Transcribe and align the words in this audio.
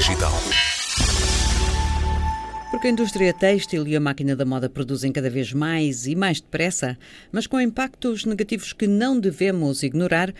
Digital. 0.00 0.32
Porque 2.70 2.86
a 2.86 2.90
indústria 2.90 3.34
têxtil 3.34 3.86
e 3.86 3.94
a 3.94 4.00
máquina 4.00 4.34
da 4.34 4.46
moda 4.46 4.66
produzem 4.66 5.12
cada 5.12 5.28
vez 5.28 5.52
mais 5.52 6.06
e 6.06 6.16
mais 6.16 6.40
depressa, 6.40 6.96
mas 7.30 7.46
com 7.46 7.60
impactos 7.60 8.24
negativos 8.24 8.72
que 8.72 8.86
não 8.86 9.20
devemos 9.20 9.82
ignorar, 9.82 10.32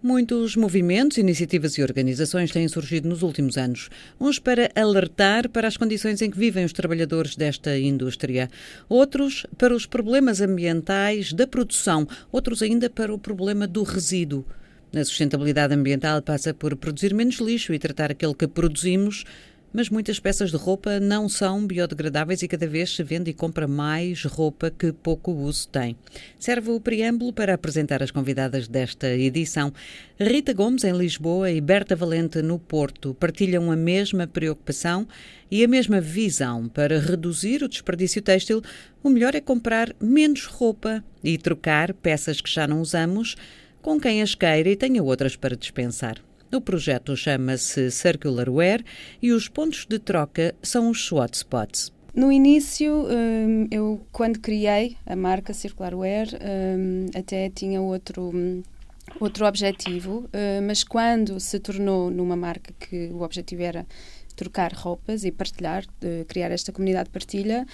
Muitos 0.00 0.54
movimentos, 0.54 1.18
iniciativas 1.18 1.72
e 1.72 1.82
organizações 1.82 2.52
têm 2.52 2.68
surgido 2.68 3.08
nos 3.08 3.22
últimos 3.22 3.58
anos, 3.58 3.90
uns 4.20 4.38
para 4.38 4.70
alertar 4.76 5.48
para 5.48 5.66
as 5.66 5.76
condições 5.76 6.22
em 6.22 6.30
que 6.30 6.38
vivem 6.38 6.64
os 6.64 6.72
trabalhadores 6.72 7.34
desta 7.34 7.76
indústria, 7.76 8.48
outros 8.88 9.44
para 9.58 9.74
os 9.74 9.86
problemas 9.86 10.40
ambientais 10.40 11.32
da 11.32 11.48
produção, 11.48 12.06
outros 12.30 12.62
ainda 12.62 12.88
para 12.88 13.12
o 13.12 13.18
problema 13.18 13.66
do 13.66 13.82
resíduo. 13.82 14.46
A 14.94 15.04
sustentabilidade 15.04 15.74
ambiental 15.74 16.22
passa 16.22 16.54
por 16.54 16.74
produzir 16.76 17.14
menos 17.14 17.36
lixo 17.36 17.74
e 17.74 17.78
tratar 17.78 18.10
aquele 18.10 18.34
que 18.34 18.48
produzimos 18.48 19.24
mas 19.72 19.90
muitas 19.90 20.18
peças 20.18 20.50
de 20.50 20.56
roupa 20.56 20.98
não 20.98 21.28
são 21.28 21.66
biodegradáveis 21.66 22.42
e 22.42 22.48
cada 22.48 22.66
vez 22.66 22.94
se 22.94 23.02
vende 23.02 23.30
e 23.30 23.34
compra 23.34 23.68
mais 23.68 24.24
roupa 24.24 24.70
que 24.70 24.92
pouco 24.92 25.30
uso 25.32 25.68
tem. 25.68 25.96
Serve 26.38 26.70
o 26.70 26.80
preâmbulo 26.80 27.32
para 27.32 27.54
apresentar 27.54 28.02
as 28.02 28.10
convidadas 28.10 28.66
desta 28.66 29.08
edição. 29.08 29.72
Rita 30.18 30.54
Gomes, 30.54 30.84
em 30.84 30.92
Lisboa, 30.92 31.50
e 31.50 31.60
Berta 31.60 31.94
Valente, 31.94 32.40
no 32.40 32.58
Porto, 32.58 33.14
partilham 33.14 33.70
a 33.70 33.76
mesma 33.76 34.26
preocupação 34.26 35.06
e 35.50 35.62
a 35.62 35.68
mesma 35.68 36.00
visão. 36.00 36.68
Para 36.68 36.98
reduzir 36.98 37.62
o 37.62 37.68
desperdício 37.68 38.22
têxtil, 38.22 38.62
o 39.02 39.10
melhor 39.10 39.34
é 39.34 39.40
comprar 39.40 39.94
menos 40.00 40.46
roupa 40.46 41.04
e 41.22 41.36
trocar 41.36 41.92
peças 41.92 42.40
que 42.40 42.50
já 42.50 42.66
não 42.66 42.80
usamos 42.80 43.36
com 43.88 43.98
quem 43.98 44.20
as 44.20 44.34
queira 44.34 44.68
e 44.68 44.76
tenha 44.76 45.02
outras 45.02 45.34
para 45.34 45.56
dispensar. 45.56 46.18
O 46.54 46.60
projeto 46.60 47.16
chama-se 47.16 47.90
Circular 47.90 48.46
Wear 48.50 48.84
e 49.22 49.32
os 49.32 49.48
pontos 49.48 49.86
de 49.86 49.98
troca 49.98 50.54
são 50.62 50.90
os 50.90 51.06
SWOT 51.06 51.34
spots. 51.34 51.90
No 52.14 52.30
início, 52.30 53.06
hum, 53.08 53.66
eu 53.70 53.98
quando 54.12 54.40
criei 54.40 54.98
a 55.06 55.16
marca 55.16 55.54
Circular 55.54 55.94
Wear, 55.94 56.26
hum, 56.34 57.06
até 57.14 57.48
tinha 57.48 57.80
outro 57.80 58.30
outro 59.18 59.46
objetivo, 59.46 60.28
hum, 60.34 60.66
mas 60.66 60.84
quando 60.84 61.40
se 61.40 61.58
tornou 61.58 62.10
numa 62.10 62.36
marca 62.36 62.74
que 62.78 63.08
o 63.10 63.22
objetivo 63.22 63.62
era 63.62 63.86
trocar 64.38 64.72
roupas 64.72 65.24
e 65.24 65.32
partilhar, 65.32 65.84
criar 66.28 66.52
esta 66.52 66.72
comunidade 66.72 67.06
de 67.06 67.10
partilha, 67.10 67.66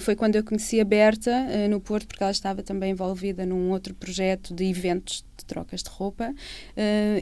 foi 0.00 0.14
quando 0.14 0.36
eu 0.36 0.44
conheci 0.44 0.80
a 0.80 0.84
Berta 0.84 1.32
no 1.68 1.80
Porto, 1.80 2.06
porque 2.06 2.22
ela 2.22 2.30
estava 2.30 2.62
também 2.62 2.92
envolvida 2.92 3.44
num 3.44 3.70
outro 3.70 3.92
projeto 3.92 4.54
de 4.54 4.64
eventos 4.64 5.24
de 5.36 5.44
trocas 5.44 5.82
de 5.82 5.90
roupa 5.90 6.32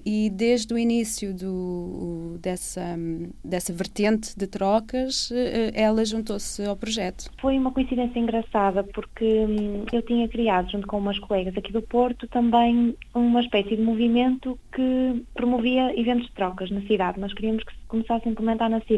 e 0.04 0.28
desde 0.30 0.74
o 0.74 0.78
início 0.78 1.32
do, 1.32 2.36
dessa, 2.42 2.98
dessa 3.42 3.72
vertente 3.72 4.38
de 4.38 4.46
trocas, 4.46 5.32
ela 5.72 6.04
juntou-se 6.04 6.62
ao 6.64 6.76
projeto. 6.76 7.30
Foi 7.40 7.56
uma 7.56 7.72
coincidência 7.72 8.18
engraçada 8.18 8.84
porque 8.84 9.24
um, 9.24 9.86
eu 9.90 10.02
tinha 10.02 10.28
criado, 10.28 10.70
junto 10.70 10.86
com 10.86 10.98
umas 10.98 11.18
colegas 11.18 11.56
aqui 11.56 11.72
do 11.72 11.80
Porto, 11.80 12.28
também 12.28 12.94
uma 13.14 13.40
espécie 13.40 13.76
de 13.76 13.82
movimento 13.82 14.58
que 14.74 15.24
promovia 15.32 15.98
eventos 15.98 16.26
de 16.26 16.32
trocas 16.32 16.70
na 16.70 16.82
cidade. 16.82 17.18
Nós 17.18 17.32
queríamos 17.32 17.64
que 17.64 17.72
se 17.72 17.78
começasse 17.88 18.28
a 18.28 18.30
implementar 18.30 18.68
na 18.68 18.80
cidade. 18.82 18.89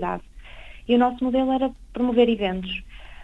E 0.88 0.94
o 0.94 0.98
nosso 0.98 1.22
modelo 1.24 1.52
era 1.52 1.70
promover 1.92 2.28
eventos. 2.28 2.82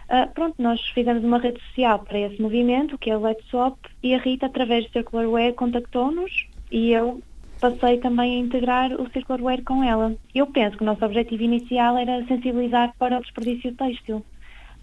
Uh, 0.08 0.32
pronto, 0.32 0.54
nós 0.58 0.80
fizemos 0.90 1.22
uma 1.22 1.38
rede 1.38 1.60
social 1.68 1.98
para 1.98 2.18
esse 2.18 2.40
movimento, 2.40 2.96
que 2.96 3.10
é 3.10 3.16
o 3.16 3.20
Let's 3.20 3.46
Swap, 3.48 3.76
e 4.02 4.14
a 4.14 4.18
Rita, 4.18 4.46
através 4.46 4.86
do 4.86 4.92
Circularware, 4.92 5.54
contactou-nos 5.54 6.48
e 6.70 6.92
eu 6.92 7.20
passei 7.60 7.98
também 7.98 8.36
a 8.36 8.38
integrar 8.38 8.92
o 8.92 9.10
Circularware 9.10 9.62
com 9.64 9.84
ela. 9.84 10.14
Eu 10.34 10.46
penso 10.46 10.76
que 10.76 10.82
o 10.82 10.86
nosso 10.86 11.04
objetivo 11.04 11.42
inicial 11.42 11.98
era 11.98 12.24
sensibilizar 12.26 12.94
para 12.98 13.18
o 13.18 13.20
desperdício 13.20 13.74
têxtil 13.74 14.24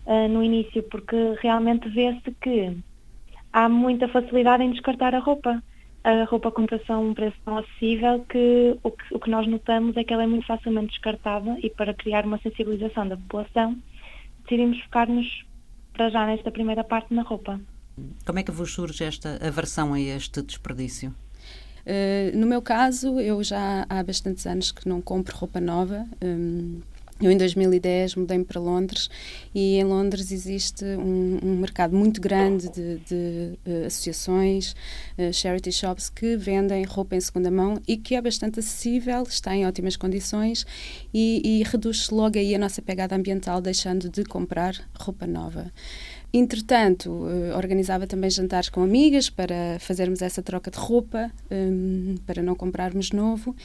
uh, 0.06 0.28
no 0.30 0.44
início, 0.44 0.84
porque 0.84 1.16
realmente 1.42 1.90
vê-se 1.90 2.32
que 2.42 2.78
há 3.52 3.70
muita 3.70 4.08
facilidade 4.08 4.64
em 4.64 4.72
descartar 4.72 5.16
a 5.16 5.20
roupa. 5.20 5.64
A 6.06 6.24
roupa 6.26 6.52
compra-se 6.52 6.92
um 6.92 7.16
preço 7.16 7.36
tão 7.44 7.58
acessível 7.58 8.24
que 8.30 8.78
o, 8.84 8.92
que 8.92 9.16
o 9.16 9.20
que 9.20 9.28
nós 9.28 9.48
notamos 9.48 9.98
é 9.98 10.04
que 10.04 10.14
ela 10.14 10.22
é 10.22 10.28
muito 10.28 10.46
facilmente 10.46 10.90
descartada 10.90 11.58
e 11.64 11.70
para 11.72 11.96
criar 11.96 12.28
uma 12.28 12.38
sensibilização 12.38 13.08
da 13.08 13.18
população 13.18 13.76
decidimos 14.44 14.80
focar-nos 14.84 15.46
para 15.94 16.12
já 16.12 16.28
nesta 16.28 16.52
primeira 16.52 16.84
parte 16.84 17.12
na 17.12 17.24
roupa. 17.24 17.60
Como 18.24 18.38
é 18.38 18.44
que 18.44 18.52
vos 18.52 18.72
surge 18.72 19.04
esta 19.04 19.40
aversão 19.44 19.96
a 19.96 20.00
este 20.00 20.44
desperdício? 20.44 21.10
Uh, 21.88 22.38
no 22.38 22.46
meu 22.46 22.62
caso, 22.62 23.20
eu 23.20 23.44
já 23.44 23.88
há 23.90 24.04
bastantes 24.04 24.46
anos 24.46 24.72
que 24.72 24.88
não 24.88 25.02
compro 25.02 25.36
roupa 25.36 25.60
nova. 25.60 26.06
Um, 26.24 26.82
eu, 27.22 27.32
em 27.32 27.38
2010, 27.38 28.16
mudei-me 28.16 28.44
para 28.44 28.60
Londres 28.60 29.10
e 29.54 29.78
em 29.78 29.84
Londres 29.86 30.34
existe 30.34 30.84
um, 30.84 31.40
um 31.42 31.56
mercado 31.56 31.96
muito 31.96 32.20
grande 32.20 32.70
de, 32.70 32.98
de 32.98 33.60
uh, 33.66 33.86
associações, 33.86 34.76
uh, 35.18 35.32
charity 35.32 35.72
shops, 35.72 36.10
que 36.10 36.36
vendem 36.36 36.84
roupa 36.84 37.16
em 37.16 37.22
segunda 37.22 37.50
mão 37.50 37.82
e 37.88 37.96
que 37.96 38.16
é 38.16 38.22
bastante 38.22 38.60
acessível, 38.60 39.24
está 39.24 39.56
em 39.56 39.66
ótimas 39.66 39.96
condições 39.96 40.66
e, 41.14 41.42
e 41.62 41.64
reduz 41.64 42.10
logo 42.10 42.38
aí 42.38 42.54
a 42.54 42.60
nossa 42.60 42.82
pegada 42.82 43.16
ambiental, 43.16 43.62
deixando 43.62 44.10
de 44.10 44.26
comprar 44.26 44.76
roupa 45.00 45.26
nova. 45.26 45.72
Entretanto, 46.38 47.30
eh, 47.30 47.56
organizava 47.56 48.06
também 48.06 48.30
jantares 48.30 48.68
com 48.68 48.84
amigas 48.84 49.30
para 49.30 49.78
fazermos 49.80 50.22
essa 50.22 50.44
troca 50.44 50.70
de 50.70 50.78
roupa, 50.78 51.32
um, 51.50 52.16
para 52.28 52.44
não 52.44 52.56
comprarmos 52.56 53.14
novo. 53.14 53.56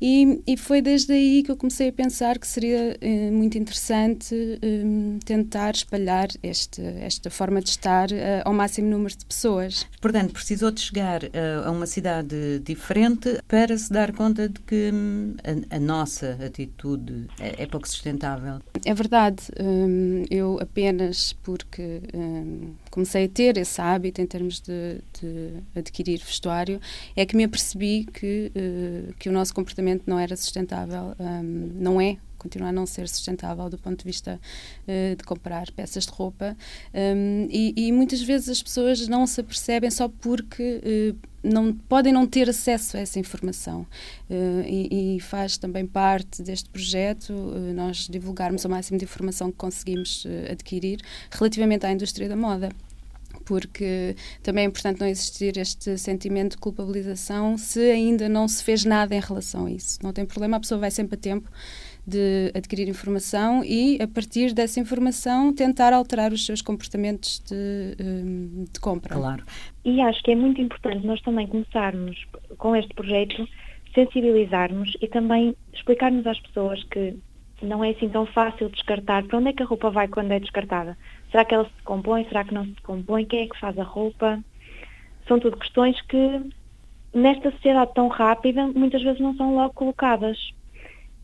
E, 0.00 0.42
e, 0.46 0.56
foi 0.56 0.80
desde 0.80 1.12
aí 1.12 1.42
que 1.42 1.50
eu 1.50 1.56
comecei 1.56 1.88
a 1.88 1.92
pensar 1.92 2.38
que 2.38 2.46
seria 2.46 2.96
uh, 2.96 3.32
muito 3.32 3.58
interessante 3.58 4.34
um, 4.62 5.18
tentar 5.22 5.74
espalhar 5.74 6.28
este, 6.42 6.80
esta 6.80 7.28
forma 7.28 7.60
de 7.60 7.68
estar 7.68 8.10
uh, 8.10 8.42
ao 8.46 8.54
máximo 8.54 8.88
número 8.88 9.14
de 9.14 9.26
pessoas. 9.26 9.86
Portanto, 10.00 10.32
precisou 10.32 10.70
de 10.70 10.80
chegar 10.80 11.20
a 11.64 11.70
uma 11.70 11.86
cidade 11.86 12.58
diferente 12.64 13.38
para 13.46 13.76
se 13.76 13.92
dar 13.92 14.12
conta 14.12 14.48
de 14.48 14.60
que 14.60 14.90
um, 14.92 15.34
a, 15.70 15.76
a, 15.76 15.78
nossa 15.78 16.38
atitude 16.44 17.26
é, 17.38 17.62
é, 17.62 17.66
pouco 17.66 17.86
sustentável. 17.86 18.60
É 18.84 18.94
verdade. 18.94 19.42
Hum, 19.60 20.24
eu 20.30 20.58
apenas 20.60 21.34
porque 21.42 22.00
um, 22.14 22.74
comecei 22.90 23.24
a 23.24 23.28
ter 23.28 23.56
esse 23.56 23.80
hábito 23.80 24.20
em 24.20 24.26
termos 24.26 24.60
de, 24.60 25.00
de, 25.20 25.54
adquirir 25.74 26.18
vestuário, 26.18 26.80
é 27.16 27.26
que 27.26 27.36
me 27.36 27.44
apercebi 27.44 28.04
que, 28.04 28.52
uh, 28.54 29.14
que 29.14 29.28
o 29.28 29.32
nosso 29.32 29.54
comportamento 29.54 30.04
não 30.06 30.18
era 30.18 30.36
sustentável, 30.36 31.14
um, 31.18 31.70
não 31.74 32.00
é 32.00 32.16
continua 32.38 32.68
a 32.68 32.72
não 32.72 32.84
ser 32.84 33.08
sustentável 33.08 33.70
do 33.70 33.78
ponto 33.78 33.98
de 33.98 34.04
vista 34.04 34.38
uh, 34.86 35.16
de 35.16 35.24
comprar 35.24 35.70
peças 35.72 36.04
de 36.04 36.12
roupa 36.12 36.54
um, 36.92 37.48
e, 37.50 37.72
e, 37.74 37.90
muitas 37.90 38.20
vezes 38.20 38.50
as 38.50 38.62
pessoas 38.62 39.08
não 39.08 39.26
se 39.26 39.40
apercebem 39.40 39.90
só 39.90 40.08
porque 40.08 40.80
uh, 40.84 41.33
não 41.44 41.72
podem 41.72 42.12
não 42.12 42.26
ter 42.26 42.48
acesso 42.48 42.96
a 42.96 43.00
essa 43.00 43.18
informação. 43.18 43.86
Uh, 44.30 44.62
e, 44.66 45.16
e, 45.16 45.20
faz 45.20 45.58
também 45.58 45.86
parte 45.86 46.42
deste 46.42 46.68
projeto 46.70 47.32
nós 47.74 48.08
divulgarmos 48.08 48.64
o 48.64 48.68
máximo 48.68 48.98
de 48.98 49.04
informação 49.04 49.50
que 49.50 49.58
conseguimos 49.58 50.26
adquirir 50.50 51.00
relativamente 51.30 51.84
à 51.86 51.92
indústria 51.92 52.28
da 52.28 52.36
moda 52.36 52.70
porque 53.44 54.16
também 54.42 54.64
é 54.64 54.66
importante 54.66 55.00
não 55.00 55.06
existir 55.06 55.56
este 55.56 55.96
sentimento 55.98 56.52
de 56.52 56.58
culpabilização 56.58 57.56
se 57.56 57.80
ainda 57.90 58.28
não 58.28 58.48
se 58.48 58.62
fez 58.64 58.84
nada 58.84 59.14
em 59.14 59.20
relação 59.20 59.66
a 59.66 59.70
isso. 59.70 59.98
Não 60.02 60.12
tem 60.12 60.24
problema, 60.24 60.56
a 60.56 60.60
pessoa 60.60 60.80
vai 60.80 60.90
sempre 60.90 61.16
a 61.16 61.18
tempo 61.18 61.48
de 62.06 62.52
adquirir 62.54 62.88
informação 62.88 63.64
e, 63.64 64.00
a 64.00 64.06
partir 64.06 64.52
dessa 64.52 64.78
informação, 64.78 65.54
tentar 65.54 65.92
alterar 65.92 66.32
os 66.32 66.44
seus 66.44 66.60
comportamentos 66.60 67.40
de, 67.40 67.96
hum, 68.02 68.64
de 68.70 68.80
compra. 68.80 69.14
Claro. 69.14 69.44
E 69.84 70.00
acho 70.00 70.22
que 70.22 70.30
é 70.30 70.36
muito 70.36 70.60
importante 70.60 71.06
nós 71.06 71.20
também 71.22 71.46
começarmos 71.46 72.26
com 72.58 72.76
este 72.76 72.92
projeto, 72.94 73.48
sensibilizarmos 73.94 74.92
e 75.00 75.08
também 75.08 75.56
explicarmos 75.72 76.26
às 76.26 76.38
pessoas 76.40 76.82
que 76.84 77.16
não 77.62 77.82
é 77.82 77.90
assim 77.90 78.08
tão 78.08 78.26
fácil 78.26 78.68
descartar. 78.68 79.24
Para 79.24 79.38
onde 79.38 79.48
é 79.48 79.52
que 79.52 79.62
a 79.62 79.66
roupa 79.66 79.90
vai 79.90 80.08
quando 80.08 80.32
é 80.32 80.40
descartada? 80.40 80.96
Será 81.34 81.44
que 81.44 81.54
ela 81.54 81.64
se 81.64 81.76
decompõe? 81.78 82.24
Será 82.28 82.44
que 82.44 82.54
não 82.54 82.64
se 82.64 82.70
decompõe? 82.70 83.24
Quem 83.24 83.40
é 83.40 83.48
que 83.48 83.58
faz 83.58 83.76
a 83.76 83.82
roupa? 83.82 84.38
São 85.26 85.40
tudo 85.40 85.56
questões 85.56 86.00
que, 86.02 86.50
nesta 87.12 87.50
sociedade 87.50 87.92
tão 87.94 88.06
rápida, 88.06 88.66
muitas 88.68 89.02
vezes 89.02 89.20
não 89.20 89.34
são 89.34 89.54
logo 89.54 89.74
colocadas 89.74 90.38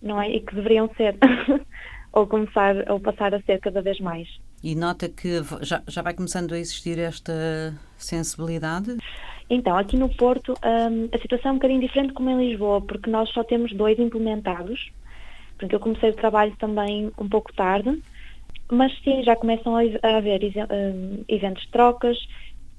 não 0.03 0.21
é? 0.21 0.31
E 0.31 0.41
que 0.41 0.55
deveriam 0.55 0.91
ser, 0.97 1.17
ou 2.13 2.27
começar, 2.27 2.91
ou 2.91 2.99
passar 3.01 3.35
a 3.35 3.43
ser 3.43 3.61
cada 3.61 3.83
vez 3.83 4.01
mais. 4.01 4.29
E 4.63 4.75
nota 4.75 5.09
que 5.09 5.41
já, 5.63 5.83
já 5.87 6.03
vai 6.03 6.15
começando 6.15 6.53
a 6.53 6.59
existir 6.59 6.99
esta 6.99 7.75
sensibilidade? 7.97 8.97
Então, 9.49 9.77
aqui 9.77 9.97
no 9.97 10.09
Porto, 10.09 10.53
um, 10.53 11.09
a 11.13 11.19
situação 11.19 11.51
é 11.51 11.53
um 11.53 11.57
bocadinho 11.57 11.81
diferente 11.81 12.13
como 12.13 12.31
em 12.31 12.51
Lisboa, 12.51 12.81
porque 12.81 13.11
nós 13.11 13.29
só 13.31 13.43
temos 13.43 13.73
dois 13.73 13.99
implementados, 13.99 14.91
porque 15.59 15.75
eu 15.75 15.81
comecei 15.81 16.11
o 16.11 16.15
trabalho 16.15 16.55
também 16.59 17.11
um 17.19 17.29
pouco 17.29 17.53
tarde, 17.55 18.01
mas 18.75 18.97
sim, 19.03 19.23
já 19.23 19.37
começam 19.37 19.75
a 19.77 20.17
haver 20.17 20.41
um, 20.71 21.25
eventos 21.29 21.63
de 21.65 21.71
trocas. 21.71 22.19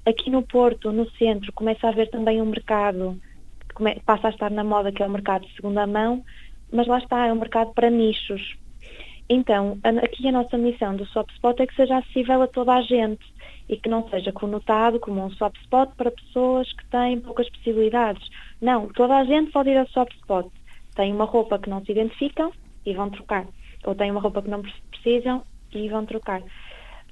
Aqui 0.04 0.30
no 0.30 0.42
Porto, 0.42 0.90
no 0.90 1.08
centro, 1.12 1.52
começa 1.52 1.86
a 1.86 1.90
haver 1.90 2.10
também 2.10 2.40
um 2.40 2.46
mercado 2.46 3.20
que 3.68 4.00
passa 4.00 4.28
a 4.28 4.30
estar 4.30 4.50
na 4.50 4.64
moda, 4.64 4.92
que 4.92 5.02
é 5.02 5.06
o 5.06 5.10
mercado 5.10 5.46
de 5.46 5.54
segunda 5.54 5.86
mão, 5.86 6.24
mas 6.72 6.86
lá 6.86 6.98
está, 6.98 7.26
é 7.26 7.32
um 7.32 7.38
mercado 7.38 7.72
para 7.72 7.90
nichos. 7.90 8.56
Então, 9.28 9.78
aqui 10.02 10.28
a 10.28 10.32
nossa 10.32 10.58
missão 10.58 10.94
do 10.96 11.06
Swap 11.06 11.30
Spot 11.30 11.58
é 11.60 11.66
que 11.66 11.74
seja 11.74 11.98
acessível 11.98 12.42
a 12.42 12.46
toda 12.46 12.74
a 12.74 12.82
gente 12.82 13.24
e 13.68 13.76
que 13.76 13.88
não 13.88 14.08
seja 14.08 14.32
conotado 14.32 15.00
como 15.00 15.24
um 15.24 15.30
swap 15.30 15.54
spot 15.56 15.90
para 15.96 16.10
pessoas 16.10 16.70
que 16.72 16.84
têm 16.86 17.20
poucas 17.20 17.48
possibilidades. 17.48 18.28
Não, 18.60 18.88
toda 18.88 19.16
a 19.16 19.24
gente 19.24 19.50
pode 19.52 19.70
ir 19.70 19.78
ao 19.78 19.88
swap 19.88 20.10
spot. 20.12 20.46
Tem 20.94 21.12
uma 21.12 21.24
roupa 21.24 21.58
que 21.58 21.70
não 21.70 21.82
se 21.82 21.92
identificam 21.92 22.52
e 22.84 22.92
vão 22.92 23.08
trocar. 23.08 23.46
Ou 23.84 23.94
tem 23.94 24.10
uma 24.10 24.20
roupa 24.20 24.42
que 24.42 24.50
não 24.50 24.62
precisam 24.90 25.42
e 25.78 25.88
vão 25.88 26.04
trocar. 26.04 26.42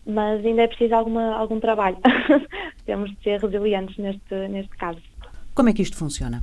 Mas 0.06 0.44
ainda 0.44 0.62
é 0.62 0.68
preciso 0.68 0.94
alguma, 0.94 1.34
algum 1.36 1.60
trabalho. 1.60 1.98
Temos 2.84 3.10
de 3.10 3.22
ser 3.22 3.40
resilientes 3.40 3.96
neste, 3.98 4.48
neste 4.48 4.76
caso. 4.76 5.00
Como 5.54 5.68
é 5.68 5.72
que 5.72 5.82
isto 5.82 5.96
funciona? 5.96 6.42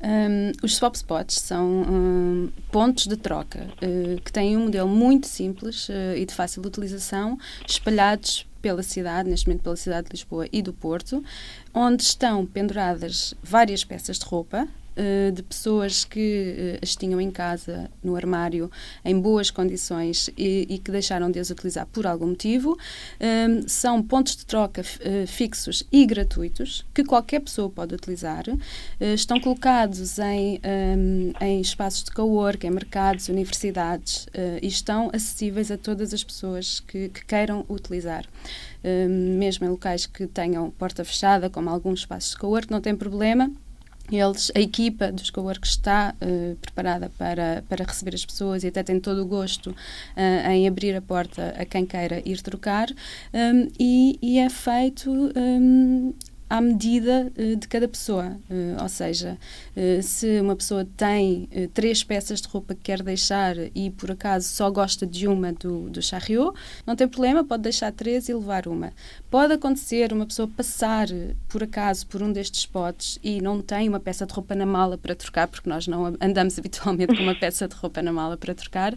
Um, 0.00 0.52
os 0.62 0.76
swap 0.76 0.94
spots 0.94 1.40
são 1.40 1.66
um, 1.66 2.48
pontos 2.70 3.06
de 3.06 3.16
troca 3.16 3.66
uh, 3.82 4.20
que 4.20 4.30
têm 4.30 4.56
um 4.56 4.64
modelo 4.64 4.88
muito 4.88 5.26
simples 5.26 5.88
uh, 5.88 6.14
e 6.14 6.26
de 6.26 6.34
fácil 6.34 6.62
utilização, 6.62 7.38
espalhados 7.66 8.46
pela 8.60 8.82
cidade, 8.82 9.30
neste 9.30 9.46
momento 9.46 9.62
pela 9.62 9.76
cidade 9.76 10.08
de 10.08 10.12
Lisboa 10.12 10.46
e 10.52 10.60
do 10.60 10.72
Porto, 10.72 11.24
onde 11.72 12.02
estão 12.02 12.44
penduradas 12.44 13.34
várias 13.42 13.84
peças 13.84 14.18
de 14.18 14.26
roupa, 14.26 14.68
uh, 14.96 15.32
de 15.32 15.42
pessoas 15.42 16.04
que 16.04 16.76
uh, 16.76 16.78
as 16.82 16.96
tinham 16.96 17.20
em 17.20 17.30
casa, 17.30 17.90
no 18.02 18.16
armário, 18.16 18.70
em 19.04 19.18
boas 19.18 19.50
condições 19.50 20.30
e, 20.36 20.66
e 20.68 20.78
que 20.78 20.90
deixaram 20.90 21.30
de 21.30 21.38
as 21.38 21.50
utilizar 21.50 21.86
por 21.86 22.06
algum 22.06 22.28
motivo. 22.28 22.72
Um, 23.20 23.26
ehm, 23.26 23.68
são 23.68 24.02
pontos 24.02 24.36
de 24.36 24.46
troca 24.46 24.82
uh, 24.82 25.26
fixos 25.26 25.84
e 25.92 26.06
gratuitos 26.06 26.84
que 26.94 27.04
qualquer 27.04 27.40
pessoa 27.40 27.68
pode 27.68 27.94
utilizar. 27.94 28.44
estão 29.00 29.40
colocados 29.40 30.18
em, 30.18 30.56
um, 30.56 30.60
ehm, 30.62 31.32
em 31.40 31.60
espaços 31.60 32.04
de 32.04 32.10
cowork, 32.10 32.66
em 32.66 32.70
mercados, 32.70 33.28
universidades 33.28 34.26
e 34.62 34.66
estão 34.66 35.10
acessíveis 35.12 35.70
a 35.70 35.76
todas 35.76 36.12
as 36.14 36.22
pessoas 36.22 36.80
que, 36.80 37.08
que 37.08 37.24
queiram 37.24 37.64
utilizar. 37.68 38.24
Ehm, 38.82 39.36
mesmo 39.38 39.66
em 39.66 39.68
locais 39.68 40.06
que 40.06 40.26
tenham 40.26 40.70
porta 40.70 41.04
fechada, 41.04 41.50
como 41.50 41.68
alguns 41.70 42.00
espaços 42.00 42.30
de 42.30 42.38
cowork, 42.38 42.70
não 42.70 42.80
tem 42.80 42.94
problema 42.94 43.50
eles, 44.10 44.52
a 44.54 44.60
equipa 44.60 45.10
dos 45.10 45.30
coworks 45.30 45.70
está 45.70 46.14
uh, 46.22 46.56
preparada 46.56 47.10
para, 47.18 47.64
para 47.68 47.84
receber 47.84 48.14
as 48.14 48.24
pessoas 48.24 48.62
e 48.62 48.68
até 48.68 48.82
tem 48.82 49.00
todo 49.00 49.22
o 49.22 49.26
gosto 49.26 49.70
uh, 49.70 50.50
em 50.50 50.68
abrir 50.68 50.94
a 50.94 51.02
porta 51.02 51.54
a 51.58 51.64
quem 51.64 51.84
queira 51.84 52.22
ir 52.24 52.40
trocar. 52.42 52.88
Um, 53.34 53.68
e, 53.78 54.18
e, 54.22 54.38
é 54.38 54.48
feito 54.48 55.10
um, 55.10 56.14
à 56.48 56.60
medida 56.60 57.32
uh, 57.36 57.56
de 57.56 57.66
cada 57.68 57.88
pessoa. 57.88 58.36
Uh, 58.48 58.82
ou 58.82 58.88
seja, 58.88 59.36
uh, 59.76 60.02
se 60.02 60.40
uma 60.40 60.54
pessoa 60.56 60.86
tem 60.96 61.48
três 61.74 62.02
peças 62.04 62.40
de 62.40 62.48
roupa 62.48 62.74
que 62.74 62.82
quer 62.82 63.02
deixar 63.02 63.56
e 63.74 63.90
por 63.90 64.10
acaso 64.10 64.48
só 64.48 64.70
gosta 64.70 65.06
de 65.06 65.26
uma 65.26 65.52
do, 65.52 65.90
do 65.90 66.00
charriot, 66.00 66.56
não 66.86 66.94
tem 66.94 67.08
problema, 67.08 67.44
pode 67.44 67.64
deixar 67.64 67.92
três 67.92 68.28
e 68.28 68.34
levar 68.34 68.68
uma. 68.68 68.92
Pode 69.30 69.52
acontecer 69.54 70.12
uma 70.12 70.26
pessoa 70.26 70.48
passar 70.48 71.08
por 71.48 71.62
acaso 71.62 72.06
por 72.06 72.22
um 72.22 72.32
destes 72.32 72.60
spots 72.60 73.18
e 73.22 73.40
não 73.40 73.60
tem 73.60 73.88
uma 73.88 74.00
peça 74.00 74.26
de 74.26 74.32
roupa 74.32 74.54
na 74.54 74.66
mala 74.66 74.96
para 74.96 75.14
trocar, 75.14 75.48
porque 75.48 75.68
nós 75.68 75.86
não 75.86 76.16
andamos 76.20 76.58
habitualmente 76.58 77.16
com 77.16 77.22
uma 77.22 77.34
peça 77.34 77.66
de 77.66 77.74
roupa 77.74 78.02
na 78.02 78.12
mala 78.12 78.36
para 78.36 78.54
trocar, 78.54 78.94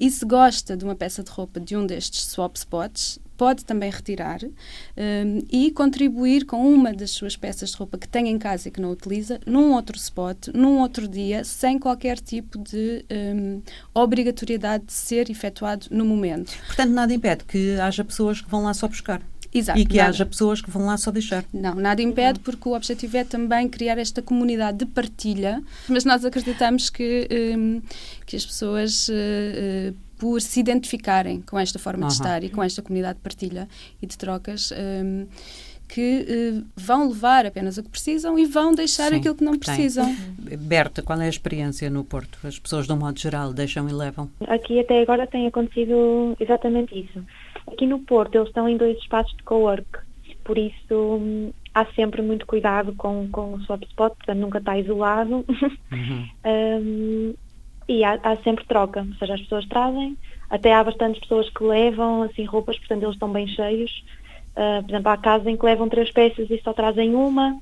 e 0.00 0.10
se 0.10 0.24
gosta 0.24 0.76
de 0.76 0.84
uma 0.84 0.94
peça 0.94 1.22
de 1.22 1.30
roupa 1.30 1.60
de 1.60 1.76
um 1.76 1.86
destes 1.86 2.26
swap 2.26 2.56
spots, 2.56 3.20
pode 3.42 3.64
também 3.64 3.90
retirar 3.90 4.38
um, 4.44 5.42
e 5.50 5.72
contribuir 5.72 6.46
com 6.46 6.64
uma 6.64 6.92
das 6.92 7.10
suas 7.10 7.36
peças 7.36 7.70
de 7.70 7.76
roupa 7.76 7.98
que 7.98 8.06
tem 8.06 8.28
em 8.28 8.38
casa 8.38 8.68
e 8.68 8.70
que 8.70 8.80
não 8.80 8.92
utiliza 8.92 9.40
num 9.44 9.72
outro 9.72 9.96
spot, 9.96 10.46
num 10.54 10.78
outro 10.78 11.08
dia, 11.08 11.42
sem 11.42 11.76
qualquer 11.76 12.20
tipo 12.20 12.56
de 12.56 13.04
um, 13.10 13.60
obrigatoriedade 13.92 14.84
de 14.84 14.92
ser 14.92 15.28
efetuado 15.28 15.88
no 15.90 16.04
momento. 16.04 16.56
Portanto, 16.68 16.90
nada 16.92 17.12
impede 17.12 17.42
que 17.42 17.80
haja 17.80 18.04
pessoas 18.04 18.40
que 18.40 18.48
vão 18.48 18.62
lá 18.62 18.72
só 18.74 18.86
buscar. 18.86 19.20
Exato, 19.52 19.80
e 19.80 19.84
que 19.84 19.96
nada. 19.96 20.10
haja 20.10 20.24
pessoas 20.24 20.62
que 20.62 20.70
vão 20.70 20.86
lá 20.86 20.96
só 20.96 21.10
deixar. 21.10 21.44
Não, 21.52 21.74
nada 21.74 22.00
impede, 22.00 22.38
porque 22.38 22.68
o 22.68 22.76
objetivo 22.76 23.16
é 23.16 23.24
também 23.24 23.68
criar 23.68 23.98
esta 23.98 24.22
comunidade 24.22 24.78
de 24.78 24.86
partilha, 24.86 25.60
mas 25.88 26.04
nós 26.04 26.24
acreditamos 26.24 26.90
que, 26.90 27.26
um, 27.58 27.82
que 28.24 28.36
as 28.36 28.46
pessoas. 28.46 29.08
Uh, 29.08 29.92
por 30.22 30.40
se 30.40 30.60
identificarem 30.60 31.40
com 31.40 31.58
esta 31.58 31.80
forma 31.80 32.02
uhum. 32.02 32.06
de 32.06 32.14
estar 32.14 32.44
e 32.44 32.48
com 32.48 32.62
esta 32.62 32.80
comunidade 32.80 33.16
de 33.16 33.22
partilha 33.22 33.68
e 34.00 34.06
de 34.06 34.16
trocas. 34.16 34.70
Um, 34.70 35.26
que 35.88 36.24
uh, 36.54 36.64
vão 36.74 37.08
levar 37.08 37.44
apenas 37.44 37.76
o 37.76 37.82
que 37.82 37.90
precisam 37.90 38.38
e 38.38 38.46
vão 38.46 38.72
deixar 38.72 39.10
Sim, 39.10 39.16
aquilo 39.16 39.34
que 39.34 39.44
não 39.44 39.52
que 39.54 39.58
precisam. 39.58 40.06
Tem. 40.46 40.56
Berta, 40.56 41.02
qual 41.02 41.20
é 41.20 41.26
a 41.26 41.28
experiência 41.28 41.90
no 41.90 42.02
Porto? 42.02 42.38
As 42.46 42.58
pessoas, 42.58 42.86
de 42.86 42.92
um 42.92 42.96
modo 42.96 43.18
geral, 43.18 43.52
deixam 43.52 43.86
e 43.88 43.92
levam? 43.92 44.30
Aqui 44.46 44.78
até 44.78 45.02
agora 45.02 45.26
tem 45.26 45.46
acontecido 45.48 46.34
exatamente 46.40 46.98
isso. 46.98 47.22
Aqui 47.66 47.84
no 47.84 47.98
Porto 47.98 48.36
eles 48.36 48.48
estão 48.48 48.66
em 48.66 48.76
dois 48.76 48.96
espaços 48.98 49.36
de 49.36 49.42
co-work, 49.42 49.98
por 50.44 50.56
isso 50.56 50.94
hum, 50.94 51.52
há 51.74 51.84
sempre 51.94 52.22
muito 52.22 52.46
cuidado 52.46 52.94
com, 52.94 53.28
com 53.30 53.54
o 53.54 53.60
swap 53.62 53.82
spot, 53.82 54.14
portanto 54.14 54.38
nunca 54.38 54.58
está 54.58 54.78
isolado. 54.78 55.44
Uhum. 55.90 56.28
um, 56.46 57.34
e 57.98 58.04
há, 58.04 58.18
há, 58.22 58.36
sempre 58.38 58.64
troca, 58.64 59.00
ou 59.00 59.14
seja, 59.16 59.34
as 59.34 59.40
pessoas 59.42 59.66
trazem, 59.66 60.16
até 60.48 60.74
há 60.74 60.82
bastantes 60.82 61.20
pessoas 61.20 61.48
que 61.50 61.62
levam 61.62 62.22
assim 62.22 62.44
roupas, 62.44 62.78
portanto 62.78 63.02
eles 63.02 63.14
estão 63.14 63.32
bem 63.32 63.46
cheios. 63.46 64.04
Uh, 64.52 64.82
por 64.82 64.90
exemplo, 64.90 65.08
há 65.10 65.16
casos 65.16 65.46
em 65.46 65.56
que 65.56 65.64
levam 65.64 65.88
três 65.88 66.10
peças 66.10 66.50
e 66.50 66.60
só 66.62 66.72
trazem 66.72 67.14
uma. 67.14 67.58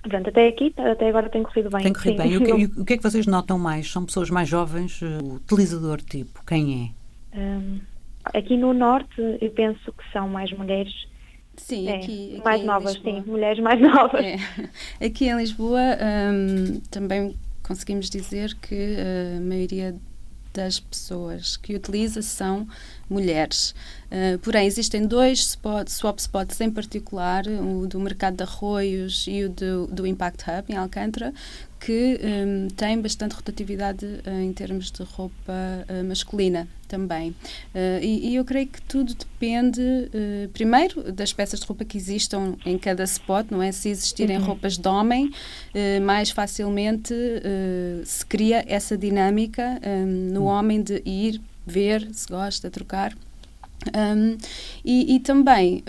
Portanto, 0.00 0.28
até 0.28 0.46
aqui, 0.46 0.72
até 0.76 1.08
agora 1.08 1.28
tem 1.28 1.42
corrido 1.42 1.70
bem. 1.70 1.82
Tem 1.82 1.92
corrido 1.92 2.22
Sim. 2.22 2.28
bem. 2.28 2.32
E 2.32 2.36
o 2.36 2.40
que, 2.40 2.52
o 2.80 2.84
que, 2.84 2.92
é 2.92 2.96
que 2.96 3.02
vocês 3.02 3.26
notam 3.26 3.58
mais? 3.58 3.90
São 3.90 4.04
pessoas 4.04 4.30
mais 4.30 4.48
jovens? 4.48 5.02
O 5.02 5.34
utilizador 5.34 6.00
tipo, 6.00 6.44
quem 6.46 6.94
é? 7.34 7.38
Um, 7.38 7.80
aqui 8.24 8.56
no 8.56 8.72
Norte, 8.72 9.20
eu 9.40 9.50
penso 9.50 9.92
que 9.92 10.12
são 10.12 10.28
mais 10.28 10.52
mulheres. 10.52 10.94
Sim, 11.56 11.88
é, 11.88 11.96
aqui, 11.96 12.34
aqui 12.34 12.44
mais 12.44 12.64
novas, 12.64 12.92
sim, 12.92 13.24
mulheres 13.26 13.58
mais 13.58 13.80
novas. 13.82 14.24
É. 14.24 14.36
Aqui 15.04 15.26
em 15.26 15.36
Lisboa 15.36 15.80
um, 16.32 16.80
também 16.90 17.34
conseguimos 17.68 18.08
dizer 18.08 18.54
que 18.54 18.96
a 19.36 19.40
maioria 19.40 19.94
das 20.54 20.80
pessoas 20.80 21.56
que 21.56 21.76
utiliza 21.76 22.22
são 22.22 22.66
mulheres. 23.08 23.74
Uh, 24.10 24.38
porém, 24.40 24.66
existem 24.66 25.06
dois 25.06 25.40
spot, 25.40 25.88
swap 25.88 26.18
spots 26.18 26.60
em 26.60 26.70
particular, 26.70 27.44
o 27.46 27.86
do 27.86 28.00
mercado 28.00 28.38
de 28.38 28.42
arroios 28.42 29.26
e 29.28 29.44
o 29.44 29.50
do, 29.50 29.86
do 29.86 30.06
Impact 30.06 30.44
Hub, 30.44 30.72
em 30.72 30.76
Alcântara, 30.76 31.32
que 31.80 32.18
um, 32.22 32.68
tem 32.68 33.00
bastante 33.00 33.34
rotatividade 33.34 34.04
uh, 34.04 34.40
em 34.40 34.52
termos 34.52 34.90
de 34.90 35.02
roupa 35.02 35.52
uh, 35.88 36.04
masculina 36.04 36.66
também. 36.88 37.30
Uh, 37.30 38.02
e, 38.02 38.30
e, 38.30 38.34
eu 38.36 38.44
creio 38.44 38.66
que 38.66 38.80
tudo 38.82 39.14
depende, 39.14 39.80
primeiro, 40.54 41.12
das 41.12 41.32
peças 41.32 41.60
de 41.60 41.66
roupa 41.66 41.84
que 41.84 41.98
existam 41.98 42.56
em 42.64 42.78
cada 42.78 43.04
spot, 43.04 43.46
não 43.50 43.62
é? 43.62 43.70
Se 43.72 43.90
existirem 43.90 44.38
uhum. 44.38 44.44
roupas 44.44 44.78
de 44.78 44.88
homem, 44.88 45.30
mais 46.02 46.30
facilmente 46.30 47.14
se 48.04 48.24
cria 48.24 48.64
essa 48.66 48.96
dinâmica 48.96 49.78
um, 49.86 50.06
no 50.32 50.40
uhum. 50.42 50.46
homem 50.46 50.82
de 50.82 51.02
ir 51.04 51.40
ver 51.66 52.08
se 52.12 52.26
gosta, 52.26 52.70
trocar. 52.70 53.14
Um, 53.94 54.38
e, 54.82 55.14
e, 55.16 55.20
também, 55.20 55.84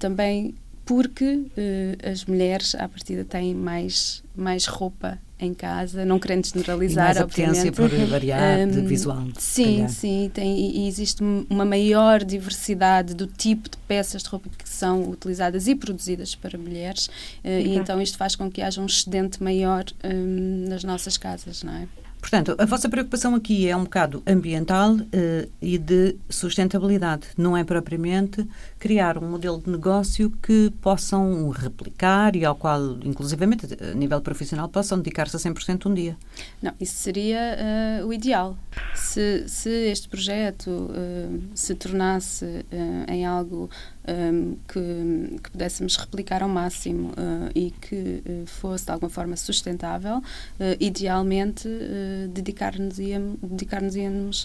também 0.00 0.54
porque 0.86 1.24
uh, 1.24 2.10
as 2.10 2.24
mulheres, 2.24 2.74
à 2.76 2.88
partida, 2.88 3.24
têm 3.24 3.52
mais, 3.52 4.22
mais 4.34 4.66
roupa 4.66 5.18
em 5.38 5.52
casa, 5.52 6.04
não 6.04 6.18
querendo 6.18 6.46
generalizar, 6.46 7.10
e 7.10 7.14
mais 7.14 7.20
obviamente. 7.20 7.72
por 7.72 7.90
variedade 7.90 8.78
um, 8.78 8.86
visual. 8.86 9.26
Sim, 9.36 9.64
calhar. 9.64 9.88
sim, 9.90 10.30
tem, 10.32 10.78
e 10.78 10.88
existe 10.88 11.22
uma 11.50 11.64
maior 11.64 12.24
diversidade 12.24 13.14
do 13.14 13.26
tipo 13.26 13.68
de 13.68 13.76
peças 13.88 14.22
de 14.22 14.28
roupa 14.28 14.48
que 14.56 14.66
são 14.66 15.10
utilizadas 15.10 15.66
e 15.66 15.74
produzidas 15.74 16.34
para 16.34 16.56
mulheres, 16.56 17.08
uh, 17.08 17.48
e 17.48 17.76
então 17.76 18.00
isto 18.00 18.16
faz 18.16 18.36
com 18.36 18.50
que 18.50 18.62
haja 18.62 18.80
um 18.80 18.86
excedente 18.86 19.42
maior 19.42 19.84
um, 20.02 20.68
nas 20.68 20.84
nossas 20.84 21.18
casas, 21.18 21.62
não 21.64 21.74
é? 21.74 21.88
Portanto, 22.20 22.56
a 22.58 22.64
vossa 22.64 22.88
preocupação 22.88 23.34
aqui 23.34 23.68
é 23.68 23.76
um 23.76 23.84
bocado 23.84 24.22
ambiental 24.26 24.94
uh, 24.94 25.50
e 25.62 25.78
de 25.78 26.16
sustentabilidade. 26.28 27.28
Não 27.36 27.56
é 27.56 27.62
propriamente 27.62 28.46
criar 28.78 29.16
um 29.18 29.30
modelo 29.30 29.60
de 29.60 29.70
negócio 29.70 30.30
que 30.42 30.72
possam 30.80 31.48
replicar 31.50 32.34
e 32.34 32.44
ao 32.44 32.56
qual, 32.56 32.98
inclusivamente, 33.04 33.66
a 33.80 33.94
nível 33.94 34.20
profissional, 34.20 34.68
possam 34.68 34.98
dedicar-se 34.98 35.36
a 35.36 35.38
100% 35.38 35.86
um 35.86 35.94
dia. 35.94 36.16
Não, 36.60 36.72
isso 36.80 36.96
seria 36.96 37.56
uh, 38.02 38.06
o 38.06 38.12
ideal. 38.12 38.56
Se, 38.94 39.48
se 39.48 39.70
este 39.70 40.08
projeto 40.08 40.68
uh, 40.70 41.40
se 41.54 41.74
tornasse 41.74 42.64
em 43.08 43.24
algo 43.24 43.70
um, 44.06 44.56
que, 44.68 45.40
que, 45.42 45.50
pudéssemos 45.50 45.96
replicar 45.96 46.42
ao 46.42 46.48
máximo 46.48 47.08
uh, 47.10 47.50
e 47.54 47.70
que 47.72 48.22
uh, 48.24 48.46
fosse 48.46 48.86
de 48.86 48.92
alguma 48.92 49.10
forma 49.10 49.36
sustentável, 49.36 50.22
uh, 52.06 52.28
dedicar-nos 52.28 52.96
dedicar 53.42 53.82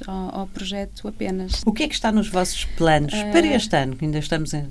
ao, 0.07 0.39
ao, 0.39 0.47
projeto 0.47 1.07
apenas. 1.07 1.61
O 1.65 1.71
que 1.71 1.83
é 1.83 1.87
que 1.87 1.93
está 1.93 2.11
nos 2.11 2.27
vossos 2.27 2.65
planos 2.65 3.13
para 3.31 3.45
este 3.45 3.75
ano, 3.75 3.95
que 3.95 4.05
ainda 4.05 4.19
estamos 4.19 4.53
em 4.53 4.67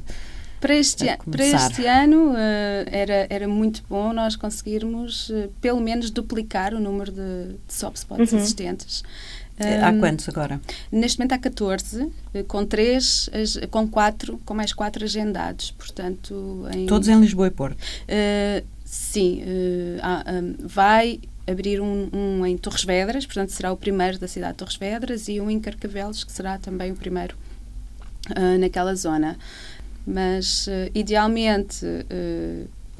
Para 0.60 0.74
este, 0.74 1.04
para 1.30 1.46
este 1.46 1.86
ano 1.86 2.32
uh, 2.32 2.36
era, 2.90 3.26
era 3.30 3.48
muito 3.48 3.82
bom 3.88 4.12
nós 4.12 4.36
conseguirmos 4.36 5.30
uh, 5.30 5.50
pelo 5.60 5.80
menos 5.80 6.10
duplicar 6.10 6.74
o 6.74 6.80
número 6.80 7.10
de, 7.10 7.54
de 7.66 7.74
soft 7.74 7.96
spots 7.96 8.32
uhum. 8.32 8.38
existentes. 8.38 9.02
Um, 9.60 9.84
há 9.84 10.00
quantos 10.00 10.28
agora? 10.28 10.58
Neste 10.90 11.18
momento 11.18 11.32
há 11.32 11.38
14, 11.38 12.10
com 12.48 12.64
3, 12.64 13.30
com 13.70 13.86
4, 13.86 14.40
com 14.44 14.54
mais 14.54 14.72
4 14.72 15.04
agendados, 15.04 15.70
portanto... 15.72 16.66
Em, 16.74 16.86
Todos 16.86 17.08
em 17.08 17.20
Lisboa 17.20 17.48
e 17.48 17.50
Porto? 17.50 17.76
Uh, 17.78 18.64
sim, 18.82 19.42
uh, 19.42 20.00
há, 20.02 20.24
um, 20.32 20.54
vai 20.66 21.20
abrir 21.50 21.80
um, 21.80 22.08
um, 22.12 22.46
em 22.46 22.56
Torres 22.56 22.84
Vedras, 22.84 23.26
portanto 23.26 23.50
será 23.50 23.72
o 23.72 23.76
primeiro 23.76 24.18
da 24.18 24.28
cidade 24.28 24.52
de 24.52 24.58
Torres 24.58 24.76
Vedras, 24.76 25.28
e 25.28 25.40
um 25.40 25.50
em 25.50 25.58
Carcavelos, 25.60 26.24
que 26.24 26.32
será 26.32 26.58
também 26.58 26.92
o 26.92 26.96
primeiro 26.96 27.36
uh, 28.30 28.58
naquela 28.58 28.94
zona. 28.94 29.36
Mas, 30.06 30.66
idealmente 30.94 31.84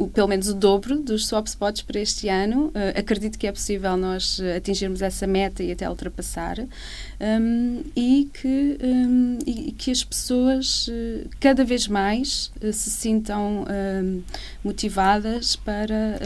o, 0.01 0.09
pelo 0.09 0.27
menos 0.27 0.49
o 0.49 0.55
dobro 0.55 0.99
dos 0.99 1.27
swap 1.27 1.47
spots 1.47 1.83
para 1.83 2.01
este 2.01 2.27
ano. 2.27 2.69
Uh, 2.69 2.99
acredito 2.99 3.39
que 3.39 3.47
é 3.47 3.53
possível 3.53 3.99
nós 3.99 4.41
eh, 4.41 4.57
atingirmos 4.57 5.03
essa 5.03 5.27
meta 5.27 5.63
e 5.63 5.71
até 5.71 5.89
ultrapassar 5.89 6.59
um, 6.59 7.83
e, 7.95 8.31
que, 8.33 8.79
um, 8.83 9.39
e, 9.47 9.73
que 9.73 9.91
as 9.91 10.03
pessoas 10.03 10.89
uh, 10.89 11.29
cada 11.39 11.65
vez 11.65 11.87
mais 11.87 12.51
uh, 12.63 12.73
se 12.73 12.89
sintam 12.89 13.67
motivadas 14.65 15.57
para, 15.57 16.19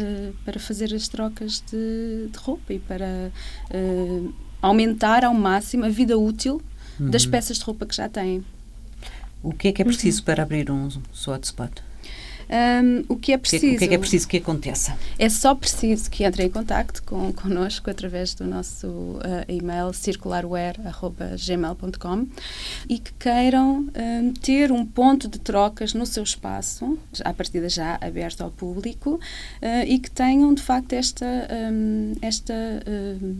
para 0.44 0.60
fazer 0.60 0.94
as 0.94 1.08
trocas 1.08 1.62
de, 1.70 2.28
de 2.30 2.38
roupa 2.38 2.72
e 2.72 2.78
para 2.78 3.32
aumentar 4.62 5.24
ao 5.24 5.34
máximo 5.34 5.84
a 5.84 5.88
vida 5.88 6.16
útil 6.16 6.60
uhum. 7.00 7.10
das 7.10 7.26
peças 7.26 7.58
de 7.58 7.64
roupa 7.64 7.86
que 7.86 7.94
já 7.94 8.08
têm. 8.08 8.44
O 9.42 9.52
que 9.52 9.68
é 9.68 9.72
que 9.72 9.82
é 9.82 9.84
preciso 9.84 10.20
uhum. 10.20 10.24
para 10.24 10.42
abrir 10.42 10.70
um 10.70 10.88
swap 11.12 11.42
spot? 11.44 11.80
Um, 12.48 13.04
o 13.08 13.16
que 13.16 13.32
é 13.32 13.38
preciso? 13.38 13.74
O 13.74 13.78
que 13.78 13.84
é 13.84 13.88
que 13.88 13.94
é 13.94 13.98
preciso 13.98 14.28
que 14.28 14.36
aconteça? 14.36 14.96
É 15.18 15.28
só 15.28 15.52
preciso 15.54 16.08
que 16.10 16.24
entrem 16.24 16.46
em 16.46 16.50
contato 16.50 17.02
com, 17.04 17.30
connosco 17.32 17.90
através 17.90 18.34
do 18.34 18.44
nosso 18.44 18.86
uh, 18.86 19.44
e-mail 19.48 19.92
circularware.gmail.com 19.92 22.26
e 22.88 22.98
que 22.98 23.12
queiram 23.14 23.88
um, 23.94 24.32
ter 24.34 24.70
um 24.72 24.84
ponto 24.84 25.28
de 25.28 25.38
trocas 25.38 25.94
no 25.94 26.04
seu 26.06 26.22
espaço, 26.22 26.98
à 27.24 27.32
partida 27.32 27.66
já 27.68 27.98
aberto 28.00 28.42
ao 28.42 28.50
público, 28.50 29.14
uh, 29.14 29.20
e 29.86 29.98
que 29.98 30.10
tenham 30.10 30.52
de 30.54 30.62
facto 30.62 30.92
esta, 30.92 31.26
um, 31.72 32.12
esta 32.20 32.54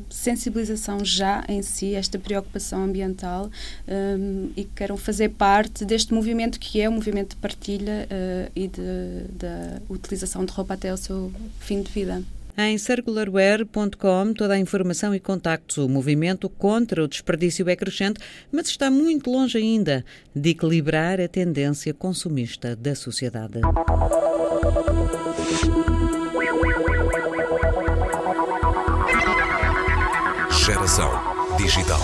sensibilização 0.09 1.05
já 1.05 1.45
em 1.49 1.61
si, 1.63 1.95
esta 1.95 2.19
preocupação 2.19 2.85
ambiental 2.85 3.51
e 4.57 4.65
que 4.65 4.71
queiram 4.75 4.97
fazer 4.97 5.29
parte 5.31 5.85
deste 5.85 6.15
movimento 6.15 6.59
que 6.59 6.81
é 6.81 6.89
o 6.89 6.93
movimento 6.93 7.31
de 7.31 7.37
partilha 7.37 8.09
uh, 8.11 8.51
e 8.55 8.69
de 8.69 8.81
da 9.31 9.81
utilização 9.89 10.45
de 10.45 10.53
roupa 10.53 10.75
até 10.75 10.93
o 10.93 10.97
seu 10.97 11.33
fim 11.61 11.83
de 11.83 11.91
vida. 11.91 12.23
Em 12.57 12.79
circularware.com, 12.79 14.33
toda 14.33 14.55
a 14.55 14.59
informação 14.59 15.13
e 15.13 15.19
contactos. 15.19 15.79
O 15.79 15.89
movimento 15.89 16.49
contra 16.49 17.03
o 17.03 17.09
desperdício 17.09 17.69
é 17.69 17.75
crescente, 17.75 18.21
mas 18.53 18.69
está 18.69 18.89
muito 18.91 19.29
longe 19.29 19.59
ainda 19.59 20.05
de 20.35 20.51
equilibrar 20.51 21.21
a 21.21 21.27
tendência 21.27 21.93
consumista 21.93 22.77
da 22.77 22.95
sociedade. 22.95 23.61
Geração 30.65 31.11
Digital. 31.59 32.01